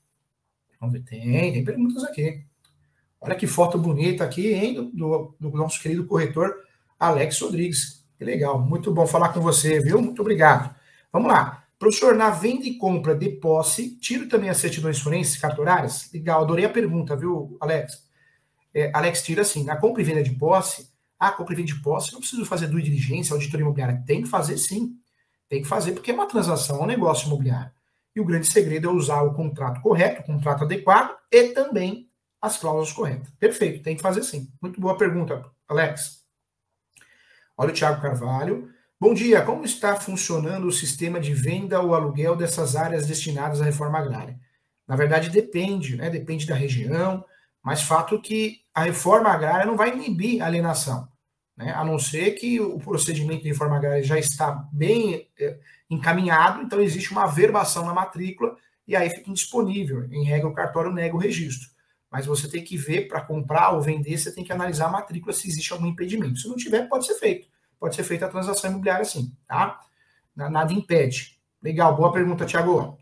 [0.79, 2.43] Vamos ver, tem, tem perguntas aqui.
[3.21, 6.55] Olha que foto bonita aqui, hein, do, do nosso querido corretor
[6.99, 8.05] Alex Rodrigues.
[8.17, 10.01] Que legal, muito bom falar com você, viu?
[10.01, 10.75] Muito obrigado.
[11.11, 11.63] Vamos lá.
[11.77, 16.09] Professor, na venda e compra de posse, tiro também as certidões forenses cartorárias?
[16.13, 18.03] Legal, adorei a pergunta, viu, Alex?
[18.73, 21.81] É, Alex tira assim, na compra e venda de posse, ah, compra e venda de
[21.81, 24.03] posse, não preciso fazer due diligência, auditoria imobiliária.
[24.05, 24.97] Tem que fazer sim.
[25.53, 27.71] Tem que fazer, porque é uma transação, é um negócio imobiliário.
[28.15, 32.09] E o grande segredo é usar o contrato correto, o contrato adequado e também
[32.41, 33.29] as cláusulas corretas.
[33.39, 34.51] Perfeito, tem que fazer sim.
[34.59, 36.23] Muito boa pergunta, Alex.
[37.55, 38.67] Olha o Thiago Carvalho.
[38.99, 43.65] Bom dia, como está funcionando o sistema de venda ou aluguel dessas áreas destinadas à
[43.65, 44.39] reforma agrária?
[44.87, 46.09] Na verdade, depende, né?
[46.09, 47.23] Depende da região,
[47.61, 51.07] mas fato que a reforma agrária não vai inibir a alienação,
[51.55, 51.71] né?
[51.71, 56.81] a não ser que o procedimento de reforma agrária já está bem é, encaminhado, então
[56.81, 58.55] existe uma averbação na matrícula
[58.87, 60.05] e aí fica indisponível.
[60.11, 61.69] Em regra, o cartório nega o registro.
[62.11, 65.33] Mas você tem que ver para comprar ou vender, você tem que analisar a matrícula
[65.33, 66.37] se existe algum impedimento.
[66.37, 67.47] Se não tiver, pode ser feito.
[67.79, 69.79] Pode ser feita a transação imobiliária sim, tá?
[70.35, 71.39] Nada impede.
[71.61, 72.97] Legal, boa pergunta, Tiago.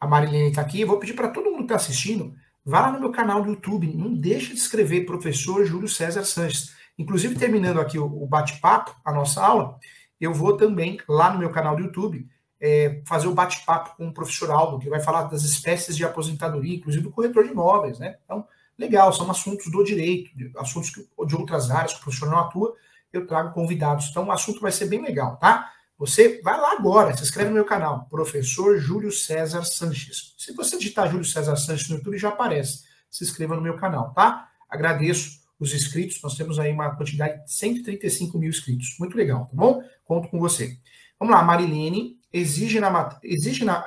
[0.00, 0.84] A Marilene está aqui.
[0.84, 3.94] Vou pedir para todo mundo que está assistindo, vá lá no meu canal do YouTube.
[3.94, 6.74] Não deixe de escrever professor Júlio César Sanches.
[6.98, 9.78] Inclusive, terminando aqui o bate-papo, a nossa aula,
[10.20, 12.28] eu vou também, lá no meu canal do YouTube,
[12.60, 16.76] é, fazer o bate-papo com o professor Aldo, que vai falar das espécies de aposentadoria,
[16.76, 18.16] inclusive do corretor de imóveis, né?
[18.24, 18.46] Então,
[18.78, 22.74] legal, são assuntos do direito, assuntos de outras áreas que o professor não atua,
[23.12, 24.08] eu trago convidados.
[24.10, 25.70] Então, o assunto vai ser bem legal, tá?
[25.98, 30.34] Você vai lá agora, se inscreve no meu canal, professor Júlio César Sanches.
[30.38, 32.84] Se você digitar Júlio César Sanches no YouTube, já aparece.
[33.10, 34.48] Se inscreva no meu canal, tá?
[34.68, 38.96] Agradeço os inscritos, nós temos aí uma quantidade de 135 mil inscritos.
[38.98, 39.82] Muito legal, tá bom?
[40.04, 40.78] Conto com você.
[41.18, 43.18] Vamos lá, Marilene, exige na.
[43.22, 43.84] Exige na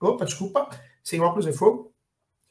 [0.00, 0.68] opa, desculpa,
[1.02, 1.92] sem óculos de fogo.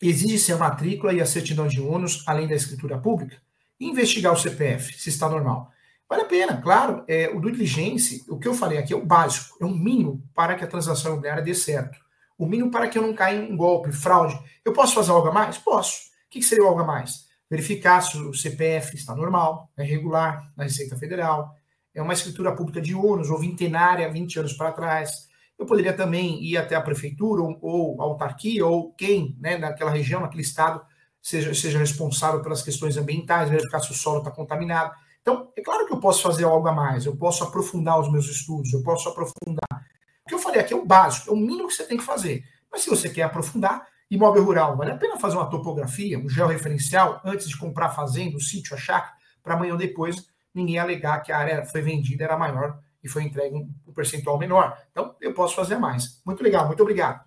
[0.02, 3.38] Exige-se a matrícula e a certidão de ônus, além da escritura pública.
[3.80, 5.72] Investigar o CPF, se está normal.
[6.08, 7.04] Vale a pena, claro.
[7.08, 10.24] É, o due diligence, o que eu falei aqui é o básico, é o mínimo
[10.34, 12.00] para que a transação imobiliária dê certo.
[12.38, 14.39] O mínimo para que eu não caia em golpe, fraude.
[14.63, 15.58] Eu posso fazer algo a mais?
[15.58, 16.08] Posso.
[16.26, 17.29] O que seria algo a mais?
[17.49, 21.55] Verificar se o CPF está normal, é regular na Receita Federal,
[21.93, 25.27] é uma escritura pública de ônus ou vintenária 20 anos para trás.
[25.57, 30.21] Eu poderia também ir até a prefeitura ou, ou autarquia ou quem, né, naquela região,
[30.21, 30.81] naquele estado,
[31.21, 34.93] seja, seja responsável pelas questões ambientais, verificar se o solo está contaminado.
[35.21, 38.27] Então, é claro que eu posso fazer algo a mais, eu posso aprofundar os meus
[38.29, 39.85] estudos, eu posso aprofundar.
[40.25, 42.03] O que eu falei aqui é o básico, é o mínimo que você tem que
[42.03, 42.43] fazer.
[42.71, 47.22] Mas se você quer aprofundar, Imóvel rural, vale a pena fazer uma topografia, um georreferencial,
[47.24, 51.32] antes de comprar fazenda, o sítio, a chácara, para amanhã ou depois ninguém alegar que
[51.32, 54.78] a área foi vendida, era maior e foi entregue um percentual menor.
[54.91, 56.22] Então, eu posso fazer mais.
[56.26, 57.24] Muito legal, muito obrigado.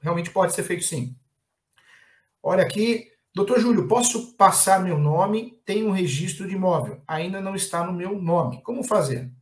[0.00, 1.16] Realmente pode ser feito sim.
[2.42, 5.60] Olha aqui, doutor Júlio, posso passar meu nome?
[5.64, 8.62] Tem um registro de imóvel, ainda não está no meu nome.
[8.62, 9.32] Como fazer?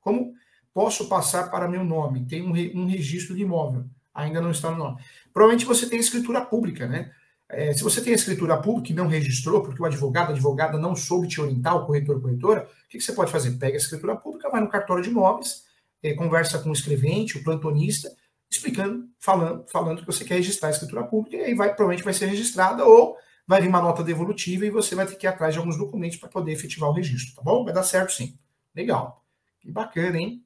[0.00, 0.34] Como
[0.74, 2.26] posso passar para meu nome?
[2.26, 3.84] Tem um, um registro de imóvel,
[4.16, 5.02] ainda não está no nome.
[5.32, 7.12] Provavelmente você tem escritura pública, né?
[7.48, 10.96] É, se você tem escritura pública e não registrou, porque o advogado, a advogada não
[10.96, 13.52] soube te orientar, o corretor, corretora, o que, que você pode fazer?
[13.52, 15.64] Pega a escritura pública, vai no cartório de imóveis,
[16.02, 18.10] é, conversa com o escrevente, o plantonista,
[18.50, 22.14] explicando, falando, falando que você quer registrar a escritura pública, e aí vai, provavelmente vai
[22.14, 25.54] ser registrada, ou vai vir uma nota devolutiva e você vai ter que ir atrás
[25.54, 27.64] de alguns documentos para poder efetivar o registro, tá bom?
[27.64, 28.36] Vai dar certo sim.
[28.74, 29.24] Legal.
[29.60, 30.44] Que bacana, hein?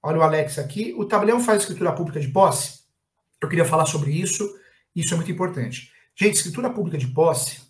[0.00, 0.94] Olha o Alex aqui.
[0.96, 2.81] O tabelião faz escritura pública de posse?
[3.42, 4.56] Eu queria falar sobre isso.
[4.94, 5.90] Isso é muito importante.
[6.14, 7.60] Gente, escritura pública de posse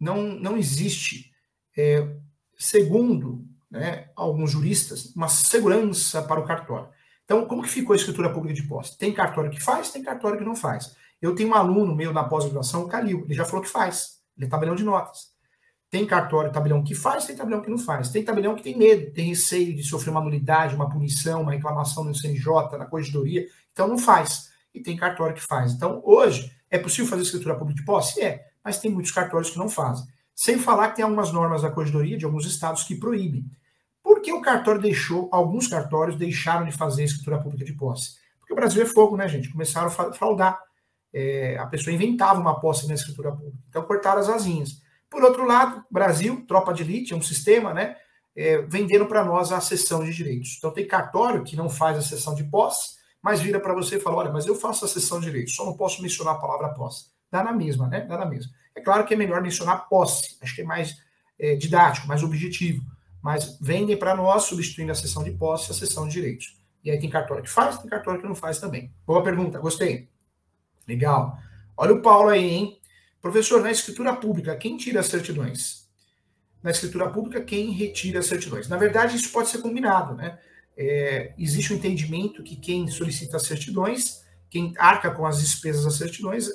[0.00, 1.30] não, não existe,
[1.76, 2.08] é,
[2.56, 6.88] segundo né, alguns juristas, uma segurança para o cartório.
[7.24, 8.96] Então, como que ficou a escritura pública de posse?
[8.96, 10.94] Tem cartório que faz, tem cartório que não faz.
[11.20, 14.20] Eu tenho um aluno meu na pós-graduação, o Calil, ele já falou que faz.
[14.36, 15.32] Ele é tabelião de notas.
[15.90, 18.10] Tem cartório, tabelião que faz, tem tabelião que não faz.
[18.10, 22.04] Tem tabelião que tem medo, tem receio de sofrer uma nulidade, uma punição, uma reclamação
[22.04, 24.53] no CNJ, na corregedoria, então não faz.
[24.74, 25.72] E tem cartório que faz.
[25.72, 28.20] Então, hoje, é possível fazer escritura pública de posse?
[28.20, 30.04] É, mas tem muitos cartórios que não fazem.
[30.34, 33.44] Sem falar que tem algumas normas da corregedoria de alguns estados que proíbem.
[34.02, 38.16] Por que o cartório deixou, alguns cartórios deixaram de fazer escritura pública de posse?
[38.40, 39.50] Porque o Brasil é fogo, né, gente?
[39.50, 40.60] Começaram a fraudar.
[41.12, 43.56] É, a pessoa inventava uma posse na escritura pública.
[43.68, 44.82] Então cortaram as asinhas.
[45.08, 47.96] Por outro lado, Brasil, tropa de elite, é um sistema, né?
[48.36, 50.56] É, venderam para nós a cessão de direitos.
[50.58, 54.00] Então tem cartório que não faz a cessão de posse, mas vira para você e
[54.00, 56.68] fala: olha, mas eu faço a cessão de direitos, só não posso mencionar a palavra
[56.68, 57.06] posse.
[57.30, 58.02] Dá na mesma, né?
[58.02, 58.52] Dá na mesma.
[58.74, 60.98] É claro que é melhor mencionar posse, acho que é mais
[61.40, 62.84] é, didático, mais objetivo.
[63.22, 66.54] Mas vendem para nós, substituindo a sessão de posse, a sessão de direitos.
[66.84, 68.92] E aí tem cartório que faz, tem cartório que não faz também.
[69.06, 70.10] Boa pergunta, gostei.
[70.86, 71.38] Legal.
[71.78, 72.78] Olha o Paulo aí, hein?
[73.22, 75.88] Professor, na escritura pública, quem tira as certidões?
[76.62, 78.68] Na escritura pública, quem retira as certidões?
[78.68, 80.38] Na verdade, isso pode ser combinado, né?
[80.76, 85.94] É, existe o um entendimento que quem solicita certidões, quem arca com as despesas das
[85.94, 86.48] certidões,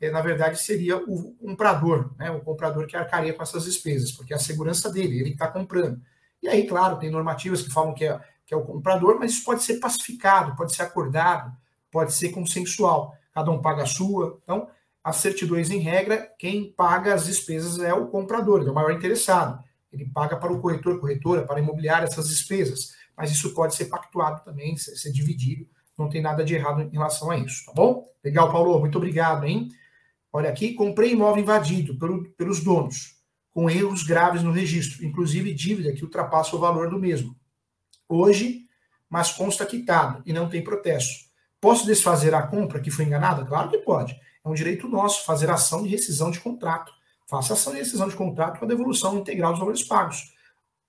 [0.00, 2.30] é, na verdade, seria o comprador, né?
[2.30, 6.00] O comprador que arcaria com essas despesas, porque é a segurança dele, ele está comprando.
[6.42, 9.44] E aí, claro, tem normativas que falam que é, que é o comprador, mas isso
[9.44, 11.50] pode ser pacificado, pode ser acordado,
[11.90, 14.38] pode ser consensual cada um paga a sua.
[14.42, 14.66] Então,
[15.04, 19.62] as certidões, em regra, quem paga as despesas é o comprador, é o maior interessado.
[19.92, 22.94] Ele paga para o corretor, corretora, para imobiliar essas despesas.
[23.16, 25.66] Mas isso pode ser pactuado também, ser, dividido.
[25.98, 28.04] Não tem nada de errado em relação a isso, tá bom?
[28.22, 29.70] Legal, Paulo, muito obrigado, hein?
[30.32, 33.16] Olha aqui, comprei imóvel invadido pelo, pelos donos,
[33.50, 37.34] com erros graves no registro, inclusive dívida que ultrapassa o valor do mesmo.
[38.06, 38.66] Hoje,
[39.08, 41.24] mas consta quitado e não tem protesto.
[41.60, 43.44] Posso desfazer a compra que foi enganada?
[43.46, 44.14] Claro que pode.
[44.44, 46.92] É um direito nosso fazer ação de rescisão de contrato.
[47.26, 50.32] Faça ação de rescisão de contrato com a devolução integral dos valores pagos.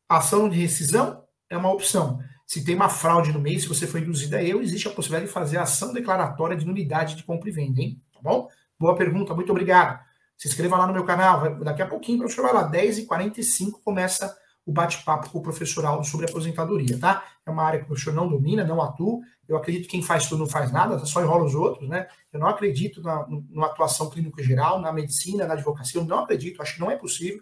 [0.09, 2.19] ação de rescisão é uma opção.
[2.45, 5.27] Se tem uma fraude no mês, se você foi induzido a eu, existe a possibilidade
[5.27, 8.01] de fazer ação declaratória de nulidade de compra e venda, hein?
[8.13, 8.47] Tá bom?
[8.79, 9.99] Boa pergunta, muito obrigado.
[10.37, 11.59] Se inscreva lá no meu canal.
[11.63, 12.71] Daqui a pouquinho, professor, vai lá.
[12.71, 17.23] 10h45 começa o bate-papo com o professor Aldo sobre aposentadoria, tá?
[17.45, 19.19] É uma área que o professor não domina, não atua.
[19.47, 22.07] Eu acredito que quem faz tudo não faz nada, só enrola os outros, né?
[22.33, 26.61] Eu não acredito na, numa atuação clínica geral, na medicina, na advocacia, eu não acredito,
[26.61, 27.41] acho que não é possível.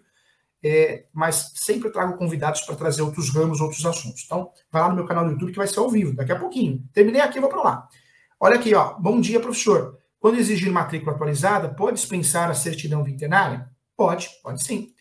[0.64, 4.22] É, mas sempre trago convidados para trazer outros ramos, outros assuntos.
[4.24, 6.38] Então, vai lá no meu canal do YouTube que vai ser ao vivo, daqui a
[6.38, 6.82] pouquinho.
[6.92, 7.88] Terminei aqui, vou para lá.
[8.40, 8.94] Olha aqui, ó.
[8.94, 9.98] Bom dia, professor.
[10.18, 13.70] Quando exigir matrícula atualizada, pode dispensar a certidão vintenária?
[13.96, 14.92] Pode, pode sim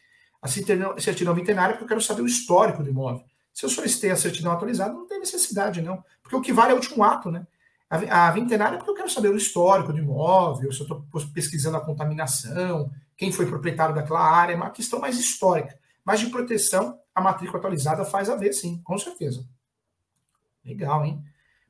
[0.46, 3.26] a certidão, certidão vintenária porque eu quero saber o histórico do imóvel.
[3.52, 6.04] Se eu solicitei a certidão atualizada, não tem necessidade, não.
[6.22, 7.48] Porque o que vale é o último ato, né?
[7.90, 11.04] A, a vintenária é porque eu quero saber o histórico do imóvel, se eu estou
[11.34, 15.78] pesquisando a contaminação, quem foi proprietário daquela área, é uma questão mais histórica.
[16.04, 19.48] Mas de proteção, a matrícula atualizada faz a ver, sim, com certeza.
[20.64, 21.24] Legal, hein?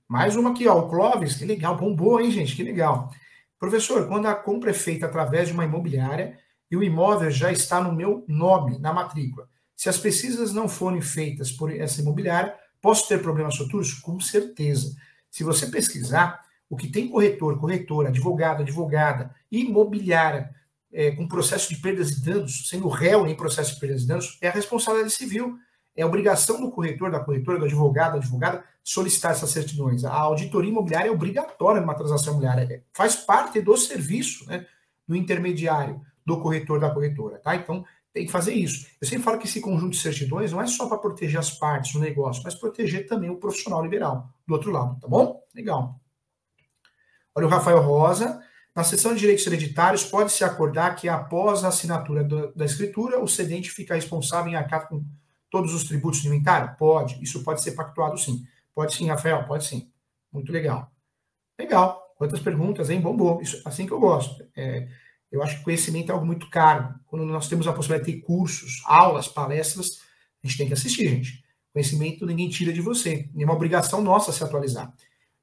[0.07, 3.11] Mais uma aqui, ó, o Clóvis, que legal, bombou, hein, gente, que legal.
[3.59, 6.37] Professor, quando a compra é feita através de uma imobiliária,
[6.69, 9.47] e o imóvel já está no meu nome, na matrícula.
[9.75, 13.93] Se as pesquisas não forem feitas por essa imobiliária, posso ter problemas futuros?
[13.93, 14.95] Com certeza.
[15.29, 20.53] Se você pesquisar, o que tem corretor, corretora, advogado, advogada, imobiliária,
[20.95, 24.37] é, com processo de perdas e danos, sendo réu em processo de perdas e danos,
[24.41, 25.59] é a responsabilidade civil.
[25.93, 30.03] É a obrigação do corretor, da corretora, do advogado, da advogada, solicitar essas certidões.
[30.03, 32.73] A auditoria imobiliária é obrigatória numa transação imobiliária.
[32.73, 34.65] É, faz parte do serviço né,
[35.07, 37.55] do intermediário do corretor da corretora, tá?
[37.55, 38.87] Então, tem que fazer isso.
[39.01, 41.93] Eu sempre falo que esse conjunto de certidões não é só para proteger as partes
[41.93, 45.43] do negócio, mas proteger também o profissional liberal do outro lado, tá bom?
[45.53, 45.99] Legal.
[47.35, 48.41] Olha o Rafael Rosa.
[48.75, 53.27] Na seção de direitos hereditários, pode-se acordar que após a assinatura do, da escritura, o
[53.27, 55.05] cedente fica responsável em arcar com
[55.49, 56.75] todos os tributos de inventário?
[56.77, 57.23] Pode.
[57.23, 58.45] Isso pode ser pactuado sim.
[58.73, 59.89] Pode sim, Rafael, pode sim.
[60.29, 60.91] Muito legal.
[61.57, 62.13] Legal.
[62.17, 62.99] Quantas perguntas, hein?
[62.99, 63.41] Bombou.
[63.41, 64.45] Isso, assim que eu gosto.
[64.53, 64.89] É,
[65.31, 66.93] eu acho que conhecimento é algo muito caro.
[67.07, 70.01] Quando nós temos a possibilidade de ter cursos, aulas, palestras,
[70.43, 71.45] a gente tem que assistir, gente.
[71.71, 73.29] Conhecimento ninguém tira de você.
[73.37, 74.93] É uma obrigação nossa se atualizar.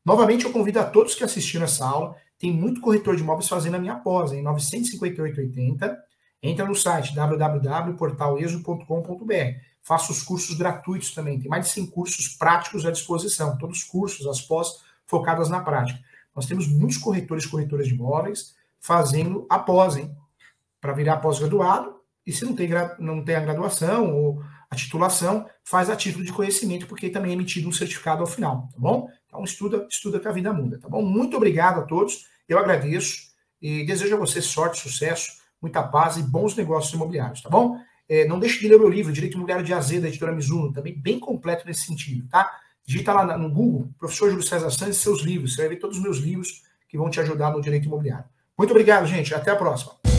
[0.04, 2.16] Novamente, eu convido a todos que assistiram essa aula.
[2.43, 5.97] Tem muito corretor de imóveis fazendo a minha pós, em 958,80.
[6.43, 9.61] Entra no site www.portaleso.com.br.
[9.80, 11.38] faço os cursos gratuitos também.
[11.38, 15.61] Tem mais de 100 cursos práticos à disposição, todos os cursos, as pós focadas na
[15.61, 16.01] prática.
[16.34, 20.12] Nós temos muitos corretores e corretoras de imóveis fazendo a pós, hein?
[20.80, 21.95] Para virar pós-graduado,
[22.26, 22.68] e se não tem,
[22.99, 27.34] não tem a graduação ou a titulação, faz a título de conhecimento, porque também é
[27.34, 29.09] emitido um certificado ao final, tá bom?
[29.32, 31.00] Então estuda, estuda que a vida muda, tá bom?
[31.00, 36.22] Muito obrigado a todos, eu agradeço e desejo a você sorte, sucesso, muita paz e
[36.22, 37.78] bons negócios imobiliários, tá bom?
[38.06, 40.70] É, não deixe de ler o meu livro, Direito Imobiliário de AZ, da editora Mizuno,
[40.70, 42.50] também bem completo nesse sentido, tá?
[42.84, 46.02] Digita lá no Google, professor Júlio César Santos, seus livros, você vai ver todos os
[46.02, 48.26] meus livros que vão te ajudar no direito imobiliário.
[48.58, 50.11] Muito obrigado, gente, até a próxima.